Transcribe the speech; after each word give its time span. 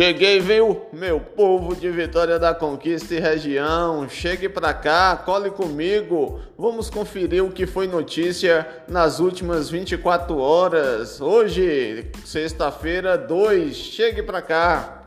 Cheguei, 0.00 0.38
viu, 0.38 0.86
meu 0.92 1.18
povo 1.18 1.74
de 1.74 1.90
Vitória 1.90 2.38
da 2.38 2.54
Conquista 2.54 3.16
e 3.16 3.18
região. 3.18 4.08
Chegue 4.08 4.48
pra 4.48 4.72
cá, 4.72 5.16
cole 5.16 5.50
comigo. 5.50 6.40
Vamos 6.56 6.88
conferir 6.88 7.44
o 7.44 7.50
que 7.50 7.66
foi 7.66 7.88
notícia 7.88 8.64
nas 8.86 9.18
últimas 9.18 9.68
24 9.68 10.38
horas. 10.38 11.20
Hoje, 11.20 12.12
sexta-feira 12.24 13.18
2. 13.18 13.74
Chegue 13.74 14.22
pra 14.22 14.40
cá. 14.40 15.04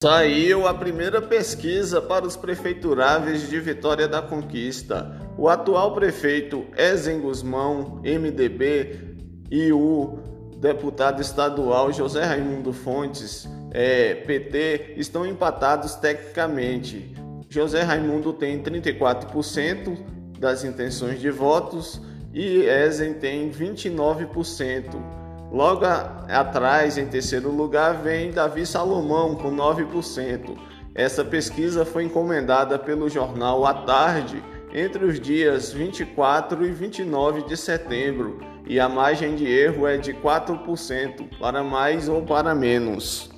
Saiu 0.00 0.68
a 0.68 0.74
primeira 0.74 1.20
pesquisa 1.20 2.00
para 2.00 2.24
os 2.24 2.36
prefeituráveis 2.36 3.50
de 3.50 3.58
Vitória 3.58 4.06
da 4.06 4.22
Conquista. 4.22 5.20
O 5.36 5.48
atual 5.48 5.92
prefeito 5.92 6.64
Ezen 6.78 7.20
Guzmão, 7.20 8.00
MDB, 8.04 9.16
e 9.50 9.72
o 9.72 10.18
deputado 10.58 11.20
estadual 11.20 11.92
José 11.92 12.24
Raimundo 12.24 12.72
Fontes, 12.72 13.48
é, 13.70 14.14
PT, 14.14 14.94
estão 14.96 15.26
empatados 15.26 15.94
tecnicamente. 15.94 17.14
José 17.48 17.82
Raimundo 17.82 18.32
tem 18.32 18.62
34% 18.62 19.96
das 20.38 20.64
intenções 20.64 21.20
de 21.20 21.30
votos 21.30 22.00
e 22.32 22.62
Ezen 22.64 23.14
tem 23.14 23.50
29%. 23.50 25.16
Logo 25.50 25.84
a, 25.84 26.24
atrás, 26.28 26.98
em 26.98 27.06
terceiro 27.06 27.50
lugar, 27.50 28.02
vem 28.02 28.30
Davi 28.30 28.66
Salomão 28.66 29.36
com 29.36 29.54
9%. 29.54 30.56
Essa 30.94 31.24
pesquisa 31.24 31.84
foi 31.84 32.04
encomendada 32.04 32.78
pelo 32.78 33.08
jornal 33.08 33.64
A 33.64 33.74
Tarde 33.74 34.42
entre 34.76 35.06
os 35.06 35.18
dias 35.18 35.72
24 35.72 36.66
e 36.66 36.70
29 36.70 37.46
de 37.46 37.56
setembro 37.56 38.38
e 38.66 38.78
a 38.78 38.86
margem 38.86 39.34
de 39.34 39.46
erro 39.46 39.86
é 39.86 39.96
de 39.96 40.12
4% 40.12 41.38
para 41.40 41.64
mais 41.64 42.10
ou 42.10 42.20
para 42.20 42.54
menos. 42.54 43.35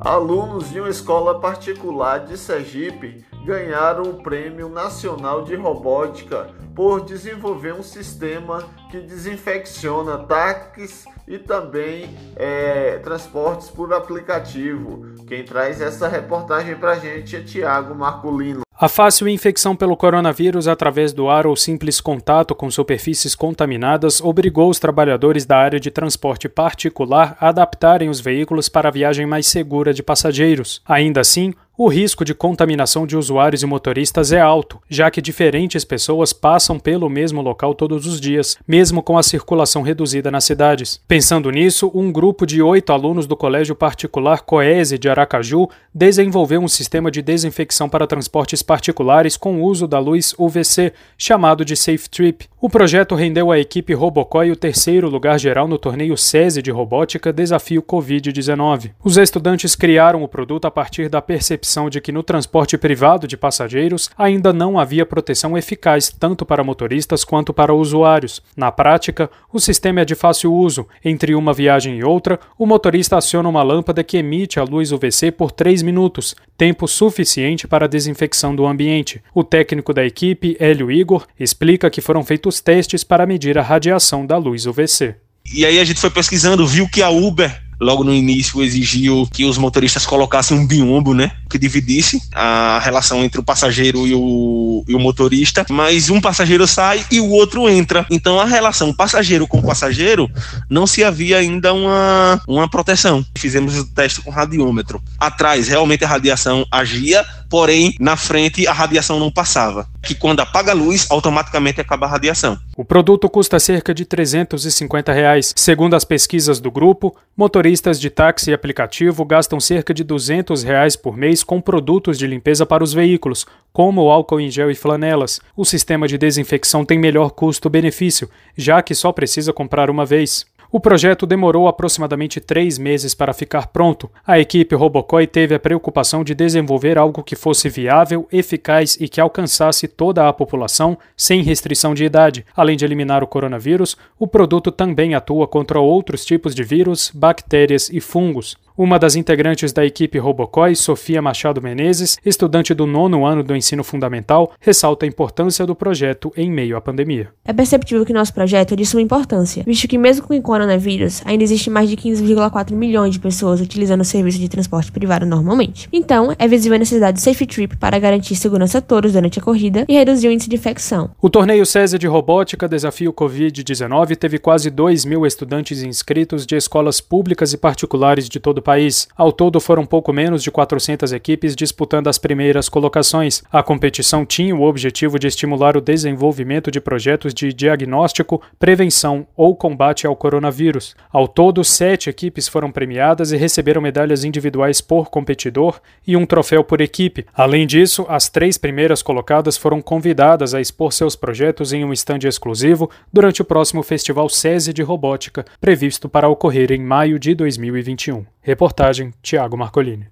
Alunos 0.00 0.70
de 0.70 0.80
uma 0.80 0.88
escola 0.88 1.38
particular 1.38 2.24
de 2.24 2.38
Sergipe 2.38 3.22
ganharam 3.44 4.04
o 4.04 4.22
Prêmio 4.22 4.66
Nacional 4.66 5.44
de 5.44 5.54
Robótica 5.54 6.48
por 6.74 7.04
desenvolver 7.04 7.74
um 7.74 7.82
sistema 7.82 8.64
que 8.90 8.98
desinfecciona 8.98 10.16
táxis 10.16 11.04
e 11.28 11.38
também 11.38 12.16
é, 12.34 12.96
transportes 13.00 13.68
por 13.68 13.92
aplicativo. 13.92 15.04
Quem 15.26 15.44
traz 15.44 15.82
essa 15.82 16.08
reportagem 16.08 16.76
para 16.76 16.92
a 16.92 16.98
gente 16.98 17.36
é 17.36 17.42
Tiago 17.42 17.94
Marculino. 17.94 18.62
A 18.80 18.88
fácil 18.88 19.28
infecção 19.28 19.76
pelo 19.76 19.94
coronavírus 19.94 20.66
através 20.66 21.12
do 21.12 21.28
ar 21.28 21.46
ou 21.46 21.54
simples 21.54 22.00
contato 22.00 22.54
com 22.54 22.70
superfícies 22.70 23.34
contaminadas 23.34 24.22
obrigou 24.22 24.70
os 24.70 24.78
trabalhadores 24.78 25.44
da 25.44 25.58
área 25.58 25.78
de 25.78 25.90
transporte 25.90 26.48
particular 26.48 27.36
a 27.38 27.50
adaptarem 27.50 28.08
os 28.08 28.20
veículos 28.20 28.70
para 28.70 28.88
a 28.88 28.90
viagem 28.90 29.26
mais 29.26 29.46
segura 29.46 29.92
de 29.92 30.02
passageiros. 30.02 30.80
Ainda 30.86 31.20
assim, 31.20 31.52
o 31.82 31.88
risco 31.88 32.26
de 32.26 32.34
contaminação 32.34 33.06
de 33.06 33.16
usuários 33.16 33.62
e 33.62 33.66
motoristas 33.66 34.32
é 34.32 34.38
alto, 34.38 34.78
já 34.86 35.10
que 35.10 35.22
diferentes 35.22 35.82
pessoas 35.82 36.30
passam 36.30 36.78
pelo 36.78 37.08
mesmo 37.08 37.40
local 37.40 37.74
todos 37.74 38.04
os 38.04 38.20
dias, 38.20 38.58
mesmo 38.68 39.02
com 39.02 39.16
a 39.16 39.22
circulação 39.22 39.80
reduzida 39.80 40.30
nas 40.30 40.44
cidades. 40.44 41.00
Pensando 41.08 41.50
nisso, 41.50 41.90
um 41.94 42.12
grupo 42.12 42.44
de 42.44 42.60
oito 42.60 42.92
alunos 42.92 43.26
do 43.26 43.34
Colégio 43.34 43.74
Particular 43.74 44.42
Coese 44.42 44.98
de 44.98 45.08
Aracaju 45.08 45.70
desenvolveu 45.94 46.60
um 46.60 46.68
sistema 46.68 47.10
de 47.10 47.22
desinfecção 47.22 47.88
para 47.88 48.06
transportes 48.06 48.62
particulares 48.62 49.38
com 49.38 49.62
uso 49.62 49.88
da 49.88 49.98
luz 49.98 50.34
UVC, 50.36 50.92
chamado 51.16 51.64
de 51.64 51.74
Safe 51.76 52.10
Trip. 52.10 52.46
O 52.60 52.68
projeto 52.68 53.14
rendeu 53.14 53.50
à 53.50 53.58
equipe 53.58 53.94
Robocói 53.94 54.50
o 54.50 54.56
terceiro 54.56 55.08
lugar 55.08 55.40
geral 55.40 55.66
no 55.66 55.78
torneio 55.78 56.14
SESI 56.14 56.60
de 56.60 56.70
Robótica 56.70 57.32
Desafio 57.32 57.82
Covid-19. 57.82 58.90
Os 59.02 59.16
estudantes 59.16 59.74
criaram 59.74 60.22
o 60.22 60.28
produto 60.28 60.66
a 60.66 60.70
partir 60.70 61.08
da 61.08 61.22
percepção 61.22 61.69
percepção 61.70 61.88
de 61.88 62.00
que 62.00 62.10
no 62.10 62.22
transporte 62.22 62.76
privado 62.76 63.28
de 63.28 63.36
passageiros 63.36 64.10
ainda 64.18 64.52
não 64.52 64.78
havia 64.78 65.06
proteção 65.06 65.56
eficaz 65.56 66.10
tanto 66.10 66.44
para 66.44 66.64
motoristas 66.64 67.22
quanto 67.22 67.54
para 67.54 67.72
usuários. 67.72 68.42
Na 68.56 68.72
prática, 68.72 69.30
o 69.52 69.60
sistema 69.60 70.00
é 70.00 70.04
de 70.04 70.14
fácil 70.14 70.52
uso. 70.52 70.86
Entre 71.04 71.34
uma 71.34 71.52
viagem 71.52 71.98
e 71.98 72.04
outra, 72.04 72.40
o 72.58 72.66
motorista 72.66 73.16
aciona 73.16 73.48
uma 73.48 73.62
lâmpada 73.62 74.02
que 74.02 74.16
emite 74.16 74.58
a 74.58 74.64
luz 74.64 74.90
UVC 74.90 75.30
por 75.30 75.52
3 75.52 75.82
minutos, 75.82 76.34
tempo 76.56 76.88
suficiente 76.88 77.68
para 77.68 77.84
a 77.84 77.88
desinfecção 77.88 78.54
do 78.54 78.66
ambiente. 78.66 79.22
O 79.32 79.44
técnico 79.44 79.94
da 79.94 80.04
equipe, 80.04 80.56
Hélio 80.58 80.90
Igor, 80.90 81.26
explica 81.38 81.90
que 81.90 82.00
foram 82.00 82.24
feitos 82.24 82.60
testes 82.60 83.04
para 83.04 83.26
medir 83.26 83.56
a 83.58 83.62
radiação 83.62 84.26
da 84.26 84.36
luz 84.36 84.66
UVC. 84.66 85.14
E 85.54 85.64
aí 85.64 85.78
a 85.78 85.84
gente 85.84 86.00
foi 86.00 86.10
pesquisando, 86.10 86.66
viu 86.66 86.88
que 86.88 87.02
a 87.02 87.10
Uber 87.10 87.69
logo 87.80 88.04
no 88.04 88.12
início 88.12 88.62
exigiu 88.62 89.26
que 89.32 89.44
os 89.44 89.56
motoristas 89.56 90.04
colocassem 90.04 90.56
um 90.56 90.66
biombo, 90.66 91.14
né, 91.14 91.32
que 91.48 91.58
dividisse 91.58 92.20
a 92.32 92.78
relação 92.82 93.24
entre 93.24 93.40
o 93.40 93.42
passageiro 93.42 94.06
e 94.06 94.14
o, 94.14 94.84
e 94.86 94.94
o 94.94 94.98
motorista, 94.98 95.64
mas 95.70 96.10
um 96.10 96.20
passageiro 96.20 96.66
sai 96.66 97.04
e 97.10 97.20
o 97.20 97.30
outro 97.30 97.68
entra. 97.68 98.06
Então 98.10 98.38
a 98.38 98.44
relação 98.44 98.92
passageiro 98.92 99.46
com 99.46 99.62
passageiro 99.62 100.30
não 100.68 100.86
se 100.86 101.02
havia 101.02 101.38
ainda 101.38 101.72
uma, 101.72 102.40
uma 102.46 102.68
proteção. 102.68 103.24
Fizemos 103.36 103.76
o 103.78 103.84
teste 103.84 104.20
com 104.20 104.30
radiômetro. 104.30 105.02
Atrás 105.18 105.68
realmente 105.68 106.04
a 106.04 106.08
radiação 106.08 106.66
agia, 106.70 107.24
porém 107.50 107.94
na 107.98 108.16
frente 108.16 108.66
a 108.66 108.72
radiação 108.72 109.18
não 109.18 109.30
passava. 109.30 109.88
Que 110.02 110.14
quando 110.14 110.40
apaga 110.40 110.70
a 110.70 110.74
luz, 110.74 111.06
automaticamente 111.10 111.80
acaba 111.80 112.06
a 112.06 112.08
radiação. 112.08 112.58
O 112.76 112.84
produto 112.84 113.28
custa 113.28 113.58
cerca 113.58 113.92
de 113.92 114.06
350 114.06 115.12
reais. 115.12 115.52
Segundo 115.56 115.94
as 115.94 116.04
pesquisas 116.04 116.60
do 116.60 116.70
grupo, 116.70 117.14
motoristas 117.36 118.00
de 118.00 118.08
táxi 118.08 118.50
e 118.50 118.54
aplicativo 118.54 119.24
gastam 119.24 119.60
cerca 119.60 119.92
de 119.92 120.04
200 120.04 120.62
reais 120.62 120.96
por 120.96 121.16
mês 121.16 121.42
com 121.42 121.60
produtos 121.60 122.16
de 122.16 122.26
limpeza 122.26 122.64
para 122.64 122.84
os 122.84 122.92
veículos, 122.92 123.44
como 123.72 124.10
álcool 124.10 124.40
em 124.40 124.50
gel 124.50 124.70
e 124.70 124.74
flanelas. 124.74 125.40
O 125.56 125.64
sistema 125.64 126.08
de 126.08 126.16
desinfecção 126.16 126.84
tem 126.84 126.98
melhor 126.98 127.30
custo-benefício, 127.30 128.30
já 128.56 128.80
que 128.80 128.94
só 128.94 129.12
precisa 129.12 129.52
comprar 129.52 129.90
uma 129.90 130.06
vez. 130.06 130.46
O 130.72 130.78
projeto 130.78 131.26
demorou 131.26 131.66
aproximadamente 131.66 132.38
três 132.38 132.78
meses 132.78 133.12
para 133.12 133.32
ficar 133.32 133.66
pronto. 133.66 134.08
A 134.24 134.38
equipe 134.38 134.76
Robocoi 134.76 135.26
teve 135.26 135.52
a 135.52 135.58
preocupação 135.58 136.22
de 136.22 136.32
desenvolver 136.32 136.96
algo 136.96 137.24
que 137.24 137.34
fosse 137.34 137.68
viável, 137.68 138.28
eficaz 138.30 138.96
e 139.00 139.08
que 139.08 139.20
alcançasse 139.20 139.88
toda 139.88 140.28
a 140.28 140.32
população 140.32 140.96
sem 141.16 141.42
restrição 141.42 141.92
de 141.92 142.04
idade. 142.04 142.46
Além 142.54 142.76
de 142.76 142.84
eliminar 142.84 143.24
o 143.24 143.26
coronavírus, 143.26 143.96
o 144.16 144.28
produto 144.28 144.70
também 144.70 145.12
atua 145.12 145.48
contra 145.48 145.80
outros 145.80 146.24
tipos 146.24 146.54
de 146.54 146.62
vírus, 146.62 147.10
bactérias 147.12 147.90
e 147.92 148.00
fungos. 148.00 148.56
Uma 148.82 148.98
das 148.98 149.14
integrantes 149.14 149.74
da 149.74 149.84
equipe 149.84 150.18
Robocói, 150.18 150.74
Sofia 150.74 151.20
Machado 151.20 151.60
Menezes, 151.60 152.16
estudante 152.24 152.72
do 152.72 152.86
nono 152.86 153.26
ano 153.26 153.42
do 153.42 153.54
ensino 153.54 153.84
fundamental, 153.84 154.52
ressalta 154.58 155.04
a 155.04 155.06
importância 155.06 155.66
do 155.66 155.74
projeto 155.74 156.32
em 156.34 156.50
meio 156.50 156.78
à 156.78 156.80
pandemia. 156.80 157.28
É 157.44 157.52
perceptível 157.52 158.06
que 158.06 158.12
nosso 158.14 158.32
projeto 158.32 158.72
é 158.72 158.76
de 158.78 158.86
suma 158.86 159.02
importância, 159.02 159.62
visto 159.66 159.86
que 159.86 159.98
mesmo 159.98 160.26
com 160.26 160.34
o 160.34 160.40
coronavírus, 160.40 161.20
ainda 161.26 161.44
existe 161.44 161.68
mais 161.68 161.90
de 161.90 161.96
15,4 161.98 162.72
milhões 162.72 163.12
de 163.12 163.20
pessoas 163.20 163.60
utilizando 163.60 164.00
o 164.00 164.04
serviço 164.04 164.38
de 164.38 164.48
transporte 164.48 164.90
privado 164.90 165.26
normalmente. 165.26 165.86
Então, 165.92 166.34
é 166.38 166.48
visível 166.48 166.76
a 166.76 166.78
necessidade 166.78 167.18
de 167.18 167.22
Safe 167.22 167.46
Trip 167.46 167.76
para 167.76 167.98
garantir 167.98 168.34
segurança 168.34 168.78
a 168.78 168.80
todos 168.80 169.12
durante 169.12 169.38
a 169.38 169.42
corrida 169.42 169.84
e 169.86 169.92
reduzir 169.92 170.28
o 170.28 170.32
índice 170.32 170.48
de 170.48 170.56
infecção. 170.56 171.10
O 171.20 171.28
torneio 171.28 171.66
César 171.66 171.98
de 171.98 172.06
Robótica 172.06 172.66
Desafio 172.66 173.12
Covid-19 173.12 174.16
teve 174.16 174.38
quase 174.38 174.70
2 174.70 175.04
mil 175.04 175.26
estudantes 175.26 175.82
inscritos 175.82 176.46
de 176.46 176.56
escolas 176.56 176.98
públicas 176.98 177.52
e 177.52 177.58
particulares 177.58 178.26
de 178.26 178.40
todo 178.40 178.56
o 178.56 178.69
país. 178.70 179.08
Ao 179.16 179.32
todo, 179.32 179.58
foram 179.58 179.84
pouco 179.84 180.12
menos 180.12 180.44
de 180.44 180.50
400 180.50 181.12
equipes 181.12 181.56
disputando 181.56 182.06
as 182.06 182.18
primeiras 182.18 182.68
colocações. 182.68 183.42
A 183.50 183.64
competição 183.64 184.24
tinha 184.24 184.54
o 184.54 184.62
objetivo 184.62 185.18
de 185.18 185.26
estimular 185.26 185.76
o 185.76 185.80
desenvolvimento 185.80 186.70
de 186.70 186.80
projetos 186.80 187.34
de 187.34 187.52
diagnóstico, 187.52 188.40
prevenção 188.60 189.26
ou 189.36 189.56
combate 189.56 190.06
ao 190.06 190.14
coronavírus. 190.14 190.94
Ao 191.12 191.26
todo, 191.26 191.64
sete 191.64 192.08
equipes 192.08 192.46
foram 192.46 192.70
premiadas 192.70 193.32
e 193.32 193.36
receberam 193.36 193.82
medalhas 193.82 194.22
individuais 194.22 194.80
por 194.80 195.10
competidor 195.10 195.80
e 196.06 196.16
um 196.16 196.24
troféu 196.24 196.62
por 196.62 196.80
equipe. 196.80 197.26
Além 197.34 197.66
disso, 197.66 198.06
as 198.08 198.28
três 198.28 198.56
primeiras 198.56 199.02
colocadas 199.02 199.56
foram 199.56 199.82
convidadas 199.82 200.54
a 200.54 200.60
expor 200.60 200.92
seus 200.92 201.16
projetos 201.16 201.72
em 201.72 201.84
um 201.84 201.92
estande 201.92 202.28
exclusivo 202.28 202.88
durante 203.12 203.42
o 203.42 203.44
próximo 203.44 203.82
Festival 203.82 204.28
SESI 204.28 204.72
de 204.72 204.82
Robótica, 204.82 205.44
previsto 205.60 206.08
para 206.08 206.28
ocorrer 206.28 206.70
em 206.70 206.80
maio 206.80 207.18
de 207.18 207.34
2021. 207.34 208.24
Reportagem 208.50 209.14
Tiago 209.22 209.56
Marcolini. 209.56 210.08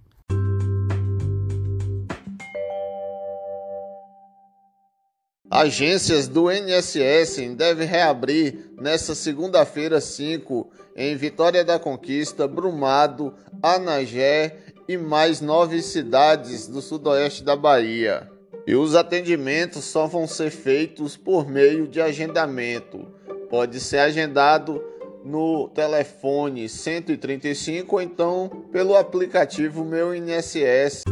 Agências 5.51 6.29
do 6.29 6.49
INSS 6.49 7.57
devem 7.57 7.85
reabrir 7.85 8.71
nesta 8.81 9.17
segunda-feira 9.17 10.01
5 10.01 10.71
em 10.95 11.17
Vitória 11.17 11.65
da 11.65 11.81
Conquista, 11.81 12.47
Brumado, 12.47 13.35
Anagé 13.61 14.59
e 14.89 14.97
mais 14.97 15.41
nove 15.41 15.83
cidades 15.83 16.69
do 16.69 16.81
sudoeste 16.81 17.43
da 17.43 17.57
Bahia. 17.57 18.31
E 18.65 18.77
os 18.77 18.95
atendimentos 18.95 19.85
só 19.85 20.07
vão 20.07 20.29
ser 20.29 20.53
feitos 20.53 21.17
por 21.17 21.49
meio 21.49 21.89
de 21.89 22.01
agendamento. 22.01 23.05
Pode 23.51 23.81
ser 23.81 23.99
agendado 23.99 24.81
no 25.25 25.69
telefone 25.69 26.69
135 26.69 27.97
ou 27.97 28.03
então 28.03 28.49
pelo 28.73 28.97
aplicativo 28.97 29.85
Meu 29.85 30.15
INSS. 30.15 31.03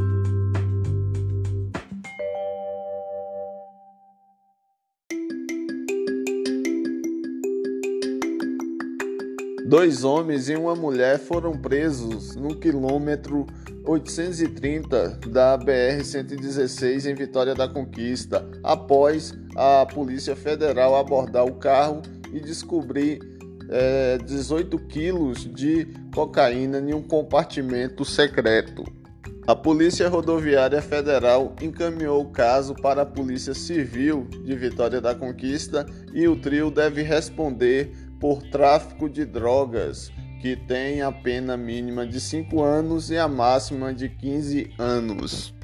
Dois 9.68 10.04
homens 10.04 10.48
e 10.48 10.54
uma 10.54 10.76
mulher 10.76 11.18
foram 11.18 11.50
presos 11.50 12.36
no 12.36 12.54
quilômetro 12.54 13.46
830 13.84 15.18
da 15.28 15.58
BR-116 15.58 17.10
em 17.10 17.14
Vitória 17.14 17.52
da 17.52 17.68
Conquista, 17.68 18.48
após 18.62 19.34
a 19.56 19.84
Polícia 19.84 20.36
Federal 20.36 20.94
abordar 20.94 21.44
o 21.44 21.54
carro 21.54 22.00
e 22.32 22.38
descobrir 22.38 23.35
é, 23.68 24.18
18 24.18 24.78
quilos 24.86 25.44
de 25.52 25.86
cocaína 26.14 26.78
em 26.78 26.94
um 26.94 27.02
compartimento 27.02 28.04
secreto. 28.04 28.84
A 29.46 29.54
Polícia 29.54 30.08
Rodoviária 30.08 30.82
Federal 30.82 31.54
encaminhou 31.62 32.20
o 32.20 32.30
caso 32.30 32.74
para 32.74 33.02
a 33.02 33.06
Polícia 33.06 33.54
Civil 33.54 34.26
de 34.44 34.56
Vitória 34.56 35.00
da 35.00 35.14
Conquista 35.14 35.86
e 36.12 36.26
o 36.26 36.34
trio 36.34 36.68
deve 36.68 37.02
responder 37.02 37.92
por 38.18 38.42
tráfico 38.42 39.08
de 39.08 39.24
drogas, 39.24 40.10
que 40.40 40.56
tem 40.56 41.00
a 41.00 41.12
pena 41.12 41.56
mínima 41.56 42.04
de 42.04 42.20
5 42.20 42.60
anos 42.60 43.10
e 43.10 43.18
a 43.18 43.28
máxima 43.28 43.94
de 43.94 44.08
15 44.08 44.72
anos. 44.78 45.55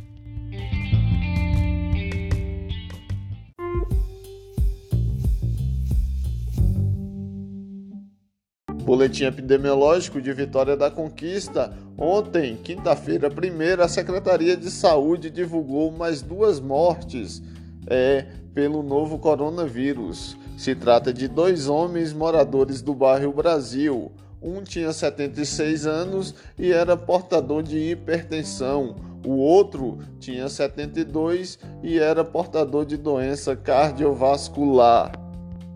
Boletim 9.03 9.25
epidemiológico 9.25 10.23
de 10.23 10.33
Vitória 10.33 10.77
da 10.77 10.89
Conquista. 10.89 11.77
Ontem, 11.99 12.55
quinta-feira, 12.55 13.29
primeira, 13.29 13.85
a 13.85 13.89
Secretaria 13.89 14.57
de 14.57 14.71
Saúde 14.71 15.29
divulgou 15.29 15.91
mais 15.91 16.23
duas 16.23 16.61
mortes 16.61 17.43
é, 17.89 18.27
pelo 18.55 18.81
novo 18.81 19.19
coronavírus. 19.19 20.37
Se 20.57 20.77
trata 20.77 21.13
de 21.13 21.27
dois 21.27 21.67
homens 21.67 22.13
moradores 22.13 22.81
do 22.81 22.95
bairro 22.95 23.33
Brasil. 23.33 24.13
Um 24.41 24.63
tinha 24.63 24.93
76 24.93 25.85
anos 25.85 26.33
e 26.57 26.71
era 26.71 26.97
portador 26.97 27.65
de 27.65 27.79
hipertensão. 27.79 28.95
O 29.27 29.33
outro 29.33 29.99
tinha 30.21 30.49
72 30.49 31.59
e 31.83 31.99
era 31.99 32.23
portador 32.23 32.87
de 32.87 32.97
doença 32.97 33.57
cardiovascular. 33.57 35.22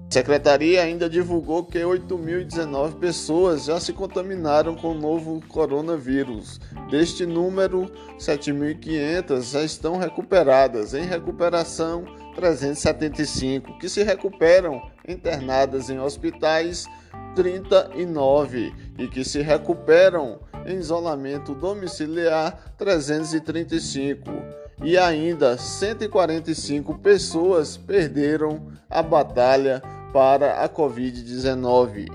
A 0.08 0.12
secretaria 0.16 0.82
ainda 0.82 1.10
divulgou 1.10 1.64
que 1.64 1.78
8.019 1.80 2.94
pessoas 2.94 3.64
já 3.64 3.80
se 3.80 3.92
contaminaram 3.92 4.76
com 4.76 4.92
o 4.92 4.94
novo 4.94 5.42
coronavírus. 5.48 6.60
Deste 6.88 7.26
número, 7.26 7.90
7.500 8.16 9.52
já 9.52 9.62
estão 9.64 9.98
recuperadas. 9.98 10.94
Em 10.94 11.04
recuperação, 11.04 12.04
375, 12.36 13.78
que 13.78 13.88
se 13.88 14.04
recuperam 14.04 14.80
internadas 15.08 15.90
em 15.90 15.98
hospitais, 15.98 16.86
39, 17.34 18.72
e 18.96 19.08
que 19.08 19.24
se 19.24 19.42
recuperam 19.42 20.38
em 20.66 20.78
isolamento 20.78 21.52
domiciliar, 21.52 22.74
335. 22.78 24.30
E 24.84 24.96
ainda 24.96 25.58
145 25.58 26.98
pessoas 26.98 27.76
perderam 27.76 28.68
a 28.88 29.02
batalha 29.02 29.82
para 30.12 30.62
a 30.62 30.68
Covid-19. 30.68 32.06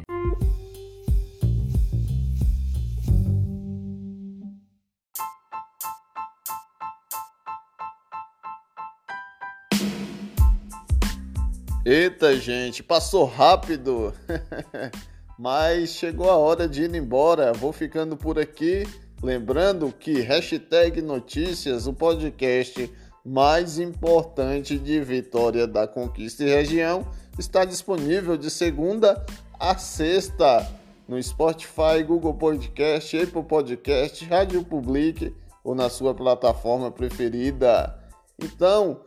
Eita, 11.83 12.37
gente, 12.37 12.83
passou 12.83 13.25
rápido. 13.25 14.13
Mas 15.37 15.89
chegou 15.89 16.29
a 16.29 16.37
hora 16.37 16.67
de 16.67 16.83
ir 16.83 16.95
embora. 16.95 17.51
Vou 17.51 17.73
ficando 17.73 18.15
por 18.15 18.37
aqui. 18.37 18.87
Lembrando 19.21 19.91
que 19.91 20.21
hashtag 20.21 21.01
notícias, 21.01 21.87
o 21.87 21.93
podcast 21.93 22.89
mais 23.25 23.79
importante 23.79 24.77
de 24.77 24.99
Vitória 25.01 25.67
da 25.67 25.87
Conquista 25.87 26.43
e 26.43 26.49
região, 26.49 27.05
está 27.37 27.65
disponível 27.65 28.37
de 28.37 28.49
segunda 28.49 29.25
a 29.59 29.77
sexta 29.77 30.67
no 31.07 31.21
Spotify, 31.21 32.03
Google 32.05 32.33
Podcast, 32.33 33.17
Apple 33.17 33.43
Podcast, 33.43 34.25
Rádio 34.25 34.63
Public 34.63 35.35
ou 35.63 35.75
na 35.75 35.89
sua 35.89 36.13
plataforma 36.13 36.89
preferida. 36.89 37.95
Então, 38.41 39.01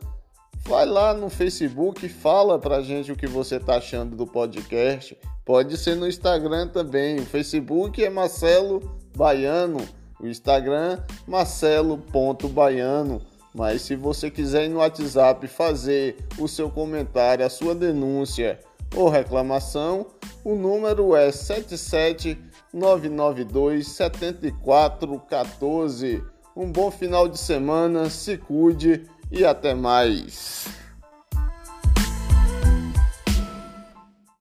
Vai 0.67 0.85
lá 0.85 1.13
no 1.13 1.29
Facebook, 1.29 2.09
fala 2.09 2.57
pra 2.57 2.81
gente 2.81 3.11
o 3.11 3.15
que 3.15 3.27
você 3.27 3.59
tá 3.59 3.77
achando 3.77 4.15
do 4.15 4.25
podcast. 4.25 5.15
Pode 5.45 5.77
ser 5.77 5.95
no 5.95 6.07
Instagram 6.07 6.69
também. 6.69 7.19
O 7.19 7.25
Facebook 7.25 8.03
é 8.03 8.09
Marcelo 8.09 8.97
Baiano, 9.15 9.87
o 10.19 10.25
Instagram 10.25 11.03
marcelo.baiano. 11.27 13.21
Mas 13.55 13.81
se 13.83 13.95
você 13.95 14.29
quiser 14.29 14.65
ir 14.65 14.69
no 14.69 14.79
WhatsApp 14.79 15.47
fazer 15.47 16.17
o 16.37 16.45
seu 16.45 16.69
comentário, 16.69 17.45
a 17.45 17.49
sua 17.49 17.73
denúncia 17.73 18.59
ou 18.93 19.07
reclamação, 19.07 20.07
o 20.43 20.55
número 20.55 21.15
é 21.15 21.31
77992 21.31 23.87
7414. 23.87 26.21
Um 26.53 26.69
bom 26.69 26.91
final 26.91 27.29
de 27.29 27.39
semana, 27.39 28.09
se 28.09 28.37
cuide 28.37 29.05
e 29.31 29.45
até 29.45 29.73
mais. 29.73 30.67